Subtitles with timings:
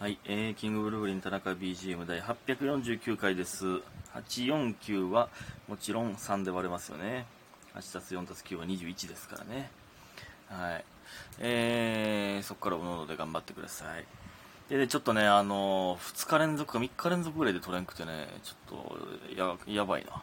[0.00, 3.66] はい、えー、キングブルーリン田中 BGM 第849回です。
[4.14, 5.28] 849は
[5.66, 7.26] もちろん3で割れますよね。
[7.74, 9.72] 8たす4たす9は21ですからね。
[10.46, 10.84] はい。
[11.40, 14.06] えー、そこからおのおので頑張ってください。
[14.72, 18.80] で、ちょっとね、あのー、2日連続か3日連続ぐらいで取れんくてね、ちょっ
[19.34, 20.22] とや、やばいな。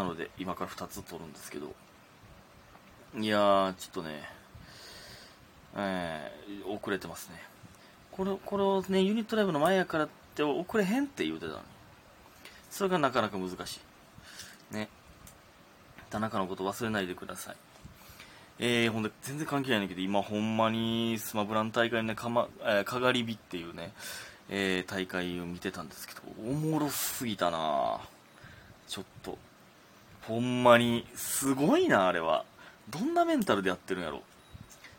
[0.00, 1.74] なので、今から2つ取るんですけど。
[3.18, 4.30] いやー、ちょっとね、
[5.76, 7.51] えー、遅れてますね。
[8.12, 11.62] これ、これをね、ユニットライブの前やからって遅れへんって言うてたの。
[12.70, 13.80] それがなかなか難し
[14.70, 14.74] い。
[14.74, 14.88] ね。
[16.10, 17.56] 田中のこと忘れないでください。
[18.58, 23.92] えー、ほんで、全然関係ないんだけど、今ほんまにスマブラの大会のね、かま、えー、かがり火っていうね、
[24.48, 28.00] えー、大会を見てたんですけど、おもろすぎたな
[28.86, 29.38] ちょっと。
[30.28, 32.44] ほんまに、すごいな、あれは。
[32.90, 34.22] どんなメンタルでやってるんやろ。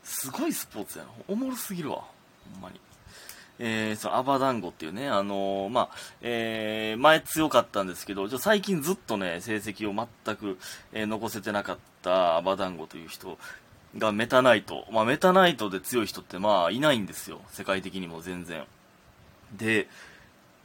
[0.03, 1.11] すごいスポーツやな。
[1.27, 2.03] おもろすぎるわ。
[2.53, 2.81] ほんまに。
[3.59, 5.89] えー、そのアバダンゴっていうね、あのー、まあ、
[6.21, 10.57] えー、前強かったんですけど、ちょ最近ずっとね、成績を全く、
[10.91, 13.37] えー、残せてなかったアバダンゴという人
[13.97, 14.85] がメタナイト。
[14.91, 17.41] まあ、メタナイトで強い人ってまあ、いないんですよ。
[17.49, 18.63] 世界的にも全然。
[19.55, 19.87] で、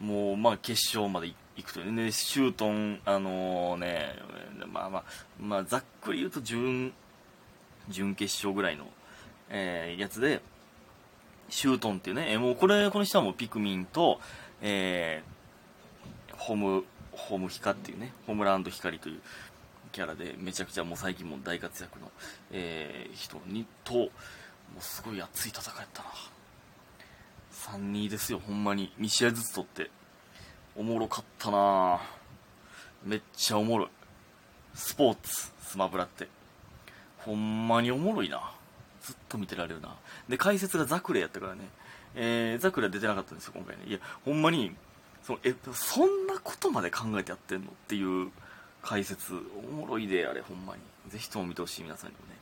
[0.00, 4.14] もう、まあ、決勝まで行くというね、シュートン、あのね、
[4.72, 5.04] まあまあ、
[5.40, 6.92] まあ、ざっくり言うと準、
[7.88, 8.86] 準決勝ぐらいの、
[9.50, 10.40] えー、やつで、
[11.48, 14.20] シュートンっていうね、え、もうこれ、この人はもうピクミンと、
[14.60, 19.20] えー、ホム、ホムヒカっていうね、ホームランド光という
[19.92, 22.10] キャラで、めちゃくちゃもう最近も大活躍の、
[22.52, 24.10] えー、人に、と、もう
[24.80, 26.08] すごい熱い戦いやったな。
[27.78, 28.92] 3-2ですよ、ほんまに。
[29.00, 29.90] 2試合ずつ取って。
[30.76, 32.00] おもろかったな
[33.04, 33.88] めっちゃおもろい。
[34.74, 36.28] スポーツ、スマブラって。
[37.18, 38.52] ほんまにおもろいな。
[39.08, 39.96] ずっと見てられるな。
[40.28, 41.68] で、解説がザクレやったからね。
[42.14, 43.84] えー、ザクレは出てなかったんですよ、今回ね。
[43.86, 44.74] いや、ほんまに、
[45.22, 48.30] そのえ、そんなことまで考えてやってんのっていう
[48.82, 50.82] 解説、おもろいで、あれ、ほんまに。
[51.10, 52.36] ぜひとも見てほしい、皆さんにもね。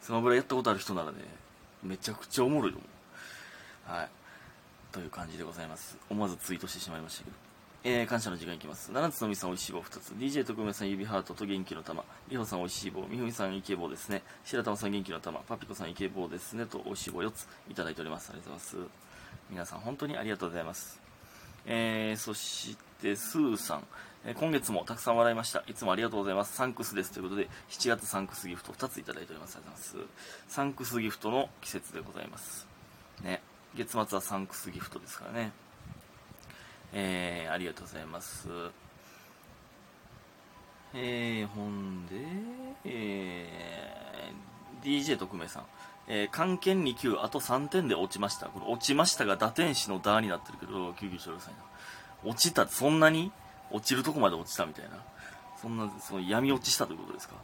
[0.00, 1.18] スマブラやったことある人ならね、
[1.82, 2.86] めちゃくちゃおもろいと思
[3.88, 3.92] う。
[3.92, 4.08] はい。
[4.92, 5.98] という感じでございます。
[6.08, 7.49] 思わずツイートしてしまいましたけど。
[7.82, 8.92] えー、感謝の時間いきます。
[8.92, 10.10] 七つのみさんおいしい棒2つ。
[10.10, 12.04] DJ 特命さん指ハートと元気の玉。
[12.28, 13.06] りほさんおいしい棒。
[13.08, 14.22] みふみさんイケ棒ですね。
[14.44, 15.38] 白玉さん元気の玉。
[15.40, 16.66] パピコさんイケ棒ですね。
[16.66, 18.28] とおいしい棒4ついただいております。
[18.28, 18.90] ありがとうございます。
[19.48, 21.00] 皆さん本当にありがとうございます。
[21.64, 23.86] えー、そして、スーさん。
[24.26, 25.64] えー、今月もたくさん笑いました。
[25.66, 26.54] いつもありがとうございます。
[26.54, 27.12] サンクスです。
[27.12, 29.56] ということで、7月サンクスギフト2ついただいております。
[29.56, 30.08] ありがとうございま
[30.48, 30.54] す。
[30.54, 32.66] サンクスギフトの季節でございます。
[33.22, 33.40] ね。
[33.74, 35.52] 月末はサンクスギフトですからね。
[36.92, 38.48] えー、ありがとうございます。
[40.94, 42.16] えー、ほんで、
[42.84, 45.64] えー、DJ 特命さん。
[46.08, 48.46] えー、関係2級、あと3点で落ちました。
[48.46, 51.54] これ落ちましたが、打天使のダーになってるけど、救急車うるさい
[52.24, 52.30] な。
[52.30, 53.30] 落ちた、そんなに？
[53.70, 54.90] 落ちるとこまで落ちたみたいな。
[55.62, 57.36] そんな、その闇落ちしたということですか？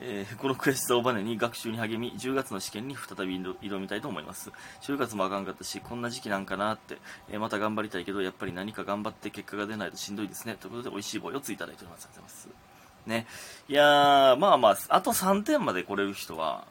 [0.00, 4.50] えー、この悔しさをバネに学習に励み、10月の試験に再び挑みたいと思います。
[4.80, 6.98] 就活もあかんかったし、こんな時期なんかなって、
[7.30, 10.56] えー、また頑張りたいけど、やっぱり何か頑張って結果が出ないとしんどいですね。
[10.60, 12.06] ということで、美味しい棒4ついただいております。
[12.06, 12.72] ありがとうございます。
[13.06, 13.26] ね。
[13.68, 16.66] いやー、まあまあ、あと3点まで来れる人は、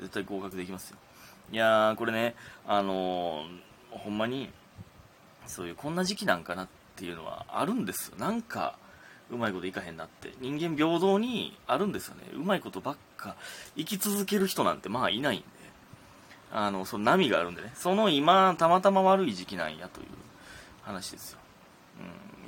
[0.00, 0.98] 絶対合格できますよ。
[1.50, 2.34] いやー、これね、
[2.66, 4.50] あのー、ほんまに、
[5.46, 8.18] そういう、こんな時期なんかなっていうのはあるんですよ。
[8.18, 8.76] なんか、
[9.30, 10.32] うまいこといかへんなって。
[10.40, 12.22] 人間平等にあるんですよね。
[12.34, 13.36] うまいことばっか
[13.76, 15.46] 生き続ける人なんてまあいないんで。
[16.50, 17.72] あの、その波があるんでね。
[17.74, 20.06] その今、たまたま悪い時期なんやという
[20.82, 21.38] 話ですよ。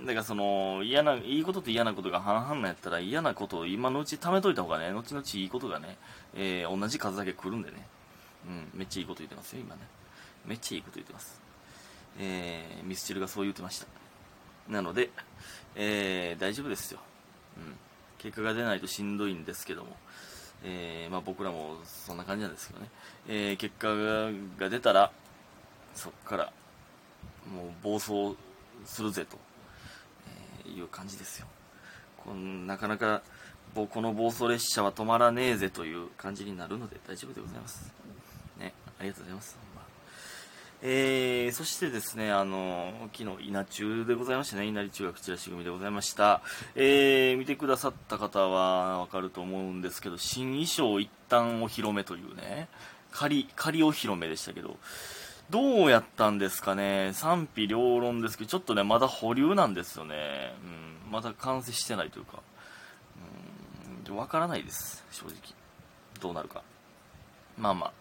[0.01, 0.07] うん。
[0.07, 5.99] だからその、嫌な、いいことと嫌なことが半々なんやったら嫌なことを今のうち貯めといた方がね、後々いいことがね、
[6.35, 7.87] えー、同じ数だけ来るんでね。
[8.47, 9.83] うん、めっちゃいいこと言ってますよ、今ね。
[10.47, 11.41] めっちゃいいこと言ってます。
[12.19, 14.00] えー、ミスチルがそう言ってました。
[14.69, 15.11] なので、
[15.75, 17.01] えー、大丈夫ですよ、
[17.57, 17.77] うん、
[18.19, 19.97] 結果が出ないとしんどいんですけども、
[20.65, 22.89] えーまあ、僕らもそんな感じなんですけどね、
[23.29, 23.89] えー、結果
[24.63, 25.11] が出たら
[25.95, 26.53] そこから
[27.53, 28.37] もう暴走
[28.85, 29.39] するぜと、
[30.67, 31.47] え、いう感じですよ。
[32.17, 33.23] このなかなか
[33.75, 37.93] この暴走列車は止まらねえぜという感じになるので大丈夫でございます、
[38.59, 39.70] ね、ありがとうございます。
[40.83, 46.41] えー、そしてですね、あの、昨日、稲中でございましたね、稲荷中学チラシ組でございました。
[46.75, 52.69] えー、見てくださった方はわかると思うんですけど、新衣装一旦お披露目というね、
[53.13, 54.79] 仮、仮お披露目でしたけど、
[55.51, 60.55] どうやったんですかね、賛否両論ですけど、ちょっとね、まだ保留なんですよね。
[60.65, 62.39] うん、まだ完成してないというか、
[64.09, 65.35] うん、わからないです、正直。
[66.21, 66.63] どうなるか。
[67.59, 67.93] まあまあ、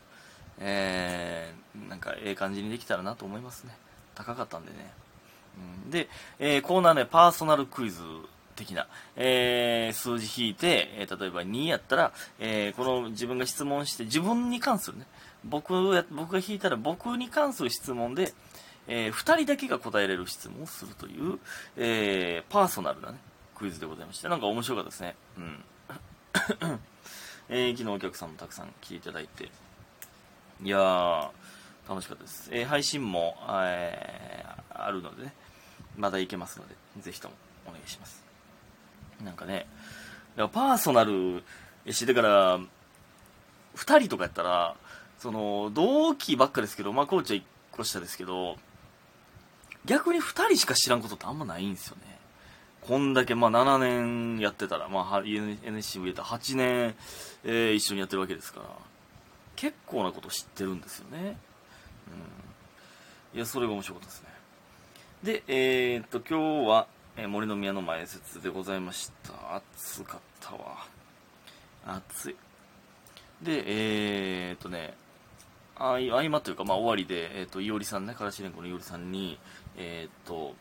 [0.60, 3.76] えー、なんかええ感じにできたらなと思いますね
[4.16, 4.92] 高かったんでね。
[5.86, 6.10] うん、で、
[6.40, 8.02] えー、コーナーね、パーソナルクイズ
[8.56, 15.06] 的な、えー、数字引いて、え、例えば2やったら、えー、この自分が質問して、自分に関するね、
[15.46, 18.34] 僕や僕が引いたら僕に関する質問で、
[18.88, 21.40] えー、2人だけが答えれる質問をするという、
[21.78, 23.18] えー、パーソナルなね、
[23.56, 25.16] クイズでございまして、なんか面白かったですね。
[25.38, 25.64] うん。
[27.52, 29.50] えー、昨日お客さんもたくさん来ていただいて、
[30.62, 31.30] いやー、
[31.88, 32.50] 楽しかったです。
[32.52, 35.34] えー、配信も、えー、あるのでね、
[35.98, 37.34] まだいけますので、ぜひとも
[37.68, 38.22] お願いします。
[39.24, 39.68] なんかね、
[40.36, 41.44] パーソナル
[41.90, 44.76] し、だから、2人とかやったら、
[45.18, 48.58] その、同期ばっかですけど、まあ、コーチは1個下ですけど、
[49.86, 52.20] 逆に2人しか知らんことってあんまないんですよね。
[52.82, 56.96] こんだけ、まあ、7年やってたら、まあ、NSC を入れた8年、
[57.44, 58.66] えー、一緒にやってるわけですから、
[59.60, 61.38] 結構なこと知ってるんですよね。
[63.34, 63.38] うん。
[63.38, 64.30] いや、それが面白かったですね。
[65.22, 69.56] で、えー、っと、今日は、えー、森の宮の前説でございました。
[69.58, 70.86] 暑かったわ。
[71.86, 72.36] 暑い。
[73.42, 74.94] で、えー、っとね、
[75.76, 79.38] あ合間というか、まあ、終わりで、えー、っと、いおりさんね、からしれんこのいおりさんに、
[79.76, 80.56] えー、っと、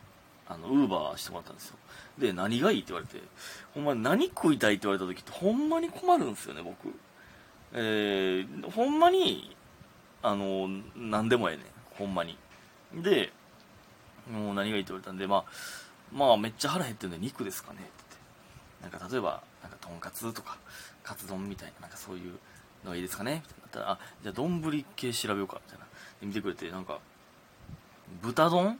[0.45, 1.77] あの、ウーバーしてもらったんですよ。
[2.17, 3.25] で、何がいいって言われて、
[3.73, 6.93] ほんま何食いたいって言われた時ってほんまに困るんですよね、僕。
[7.73, 9.55] えー、ほんまに、
[10.21, 12.37] あの、何でもええねんほんまに。
[12.93, 13.31] で、
[14.31, 15.43] もう何がいいって言われたんで、まあ、
[16.11, 17.89] まあめっちゃ腹減ってるんで肉ですかねって
[18.81, 18.97] 言って。
[18.97, 20.57] なんか例えば、なんかとんかつとか、
[21.03, 22.33] カツ丼みたいな、なんかそういう
[22.83, 23.59] のがいいですかねみたいな。
[23.69, 25.85] ったら、あ、じゃあ丼系調べようか、みたいな。
[26.21, 26.99] 見てくれて、なんか、
[28.21, 28.79] 豚丼？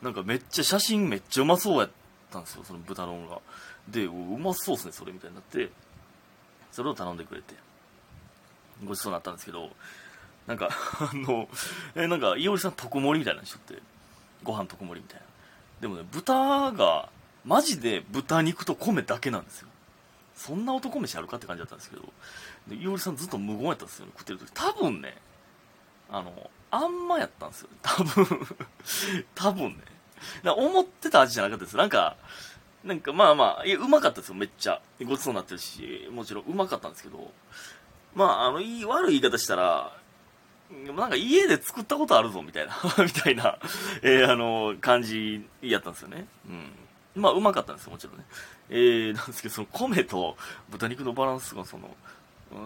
[0.00, 1.90] なんかめっちゃ写真めっちゃうまそうやっ
[2.30, 3.40] たんですよ、その豚丼が。
[3.88, 5.70] で、うまそうっすね、それみたいになって、
[6.70, 7.54] それを頼んでくれて、
[8.82, 9.70] ごちそうになったんですけど、
[10.46, 10.68] なんか、
[11.00, 11.48] あの、
[11.94, 13.80] え、なんか、いおりさん特盛りみたいな人って、
[14.42, 15.26] ご飯特盛りみたいな。
[15.80, 17.08] でもね、豚が、
[17.44, 19.68] マジで豚肉と米だけなんですよ。
[20.34, 22.02] そんな男飯あるかって感じだったんですけど、
[22.68, 24.50] で、いおりさんずっと無言やったんですよ、ね、食ってる時。
[24.52, 25.16] 多分ね、
[26.10, 27.68] あの、あんまやったんですよ。
[27.82, 28.26] 多分
[29.34, 29.84] 多分ね。
[30.44, 31.76] 思ってた味じゃなかったです。
[31.76, 32.16] なんか、
[32.82, 34.80] なんかまあまあ、いや、うまかったですよ、めっちゃ。
[35.04, 37.30] ごちそうになってるし、もちろんうまかったんですけど、
[38.14, 39.92] まあ、あの、いい、悪い言い方したら、
[40.96, 42.74] なんか家で作ったことあるぞ、みたいな
[43.04, 43.58] みたいな、
[44.02, 46.26] えー、あの、感じやったんですよね。
[46.48, 46.72] うん。
[47.22, 48.24] まあ、うまかったんですよ、もちろんね。
[48.70, 50.36] えー、なんですけど、その米と
[50.70, 51.94] 豚肉のバランスが、その、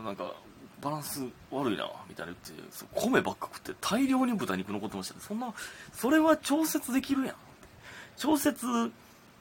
[0.04, 0.32] なんか、
[0.80, 5.20] バランス悪いな、みたいな言って、米ばっか食って大量に豚肉残ってましたね。
[5.26, 5.52] そんな、
[5.92, 7.36] それは調節できるやん。
[8.16, 8.66] 調節、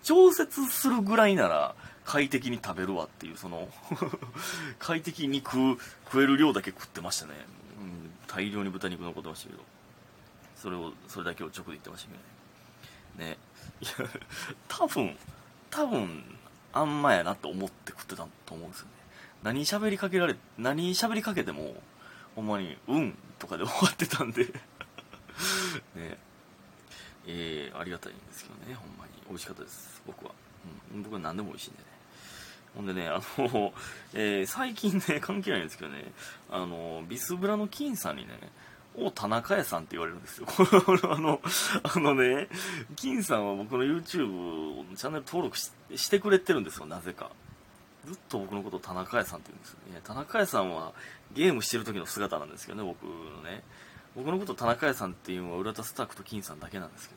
[0.04, 1.76] 調節するぐらいなら
[2.08, 3.68] 快適に食べるわっていう、その
[4.80, 7.34] 快適に食う、食える量だけ食ってましたね。
[7.82, 9.64] うん、大量に豚肉残ってましたけど。
[10.56, 12.16] それを、それだけを直で言ってましたけ
[13.18, 13.32] どね。
[13.32, 13.38] ね。
[13.82, 13.92] いや、
[14.70, 15.18] 多分、
[15.70, 16.24] 多分、
[16.72, 18.92] あんまやなと思って食ってたと思うんですよね。
[19.44, 21.76] 何喋りかけられ、何喋りかけても、
[22.38, 24.46] ほんまに、うんとかで終わってたんで
[25.94, 26.18] ね。
[27.26, 29.12] えー、ありがたいんですけどね、ほんまに。
[29.28, 30.32] 美味しかったです、僕は。
[30.94, 31.97] うん、僕は何でも美味しいんでね。
[32.76, 33.74] ほんでね、あの、
[34.14, 36.12] えー、最近ね、 関係ないんですけどね、
[36.50, 38.38] あの、ビスブラの金さんにね、
[38.96, 40.48] お田中屋さんって言われるんですよ。
[41.12, 41.42] あの、
[41.84, 42.48] あのね、
[42.96, 44.28] 金さんは僕の YouTube
[44.90, 45.72] のチャンネル登録し
[46.10, 47.30] てくれてるんですよ、なぜか。
[48.06, 50.02] ずっと僕のことを田中屋さんって言うんですよね。
[50.04, 50.94] 田中屋さんは
[51.34, 53.64] ゲームしてる時の姿なんですけどね、僕のね。
[54.16, 57.14] 僕のことを田中屋さんっていうのは浦田スタークと金さんだけなんですけ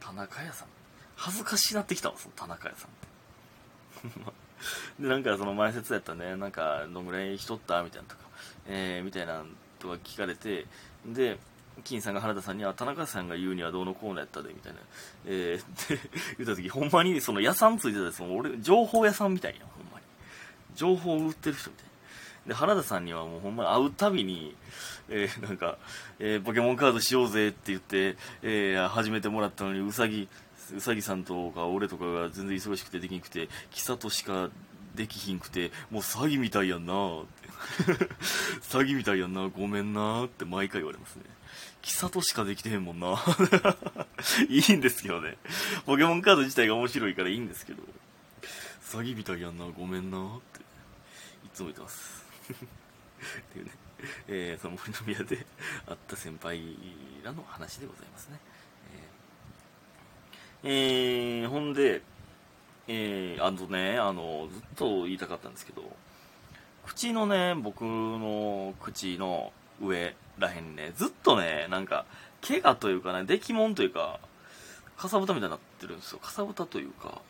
[0.00, 0.68] ど、田中屋さん
[1.16, 4.43] 恥ずかしなってきたわ、その田中屋さんって。
[4.98, 8.22] で、なんかその前説やったね、なんか、どんぐらい人ったみたいなとか、
[8.66, 9.44] えー、みたいな
[9.78, 10.66] とか聞かれて、
[11.06, 11.38] で、
[11.82, 14.78] 金さんが原田さんには、田中さんが言うにはどうのこうのやったで、みたいな。
[15.26, 20.04] えー、って 言った時、ほんまにその屋さんついてたやつも、俺、情報屋さんみたいや、ほんまに。
[20.76, 21.94] 情報を売ってる人みたいな。
[22.48, 24.54] で、原田さんにはもうほんまに会うたびに、
[25.08, 25.78] えー、なんか、
[26.18, 30.28] えー、ポケモンカードしようぜって言って、えー、始めてもらったのに、うさぎ、
[30.72, 34.50] うさぎさんとか俺とかが全然忙しくてできんくて、キサとしか
[34.94, 37.48] できひんくて、もう詐欺みたいやんなって。
[38.62, 41.24] 詐欺みたいやんな、ごめんなって毎回言われますね。
[41.82, 43.22] キサとしかできてへんもんな。
[44.48, 45.36] いいんですけどね。
[45.84, 47.82] ポケモンカード自体が面白いからいいんですけど。
[48.82, 50.60] 詐欺みたいやんな、ごめんなって。
[50.60, 52.24] いつも言ってます。
[52.54, 52.54] っ
[53.52, 53.70] ていうね、
[54.28, 55.46] えー、その森の宮で
[55.86, 56.60] 会った先輩
[57.22, 58.38] らの話でございますね。
[60.66, 62.00] えー、ほんで、
[62.88, 65.82] えー、あとね、あの、ずっと言いたかったんですけど、
[66.86, 69.52] 口のね、僕の口の
[69.82, 72.06] 上らへんね、ずっとね、なんか、
[72.46, 74.20] 怪我というかね、出来物というか、
[74.96, 76.18] かさぶたみたいになってるんですよ。
[76.18, 77.20] かさぶたというか、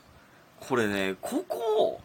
[0.61, 2.01] これね、ここ、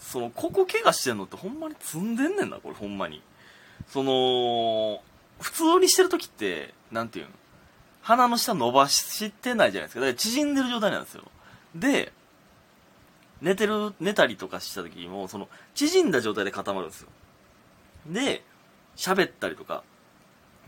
[0.00, 3.22] その、ここ怪我してんのってほんまに積んでんねんな、これほんまに。
[3.86, 5.00] その、
[5.40, 7.28] 普通にしてる時って、なんていうん
[8.02, 10.00] 鼻の下伸ばしてないじゃないですか。
[10.00, 11.24] だから縮んでる状態なんですよ。
[11.74, 12.12] で、
[13.40, 17.08] 寝てる、寝たりとかした時にも、その、縮んだ状態で固まるんですよ。
[18.06, 18.42] で、
[18.96, 19.82] 喋ったりとか、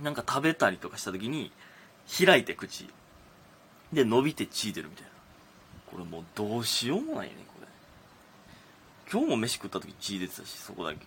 [0.03, 1.53] なんか食べたりとかした時に、
[2.25, 2.89] 開いて口。
[3.93, 5.11] で、伸びて血出るみたいな。
[5.91, 7.67] これもうどうしようもないね、これ。
[9.11, 11.07] 今日も飯食った時血出てたし、そこだけ。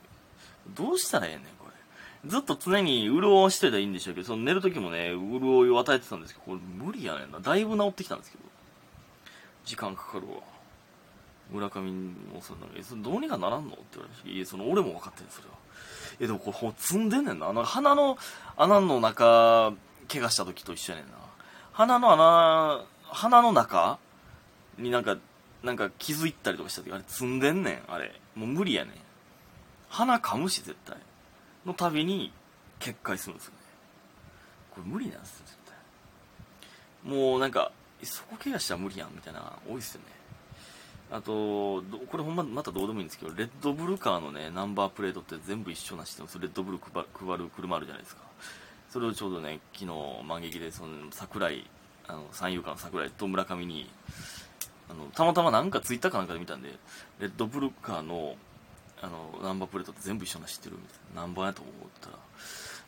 [0.76, 1.65] どうしたらええねん、これ。
[2.28, 7.40] ずっと常に潤わしといたらいいんでしょうけど、その寝る時もね、潤いを与えてたんですけど、これ無理やねんな。
[7.40, 8.44] だいぶ治ってきたんですけど。
[9.66, 10.42] 時間かかるわ。
[11.52, 13.74] 村上もそんな、え、それどうにかならんの？
[13.74, 15.54] って言われて、いや、その俺も分かってんそれは。
[16.20, 17.48] え、でもこれほ積んでんねんな。
[17.48, 18.18] なんか鼻の
[18.58, 19.74] 穴の中、
[20.08, 21.14] 怪我した時と一緒やねんな。
[21.74, 24.00] 鼻の穴、鼻の中
[24.80, 25.18] になんか、
[25.64, 28.20] なんか傷いたりとかした時、あれ積んでんねん、あれ。
[28.36, 28.94] もう無理やねん。
[29.90, 30.98] 鼻噛むし、絶対。
[31.66, 32.32] のたびに、
[32.80, 33.58] 決壊するんですよね。
[34.72, 35.58] これ無理なんですよ、絶
[37.04, 37.12] 対。
[37.12, 37.72] もうなんか、
[38.04, 40.16] そこ怪我したら無理やん、みたいな、多いっすよね。
[41.12, 48.24] あと、これほんままたどうでもいいんですけど、レッドブルカーのね、ナンバープレートって全部一緒なしで、レッドブル配る車あるじゃないですか。
[48.90, 51.70] それをちょうどね、昨日、万劇で、その、桜井、
[52.08, 53.90] あの、三遊間の桜井と村上に、
[54.90, 56.70] あの、たまたまなんかツイッターかなんかで見たんで、
[57.20, 58.36] レッドブルカーの、
[59.06, 60.78] あの、ナンバープレートって全部一緒な知ってる？
[60.78, 61.22] みたいな。
[61.22, 62.18] 何番やと思ったら、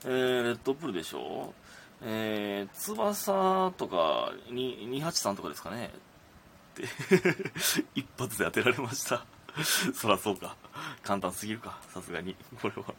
[0.06, 1.54] えー、レッドブルでしょ？
[2.02, 5.92] えー、翼とか、283とかですかね
[6.74, 6.84] って
[7.96, 9.26] 一発で当てられました
[9.94, 10.56] そらそうか。
[11.04, 11.80] 簡単すぎるか。
[11.92, 12.36] さすがに。
[12.62, 12.94] これは。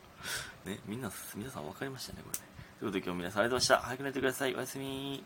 [0.65, 2.45] ね、みんな、皆さん分かりましたね、これね。
[2.81, 3.87] ということで今日も皆さんありがとうございました。
[3.87, 4.55] 早く寝てください。
[4.55, 5.17] おやすみ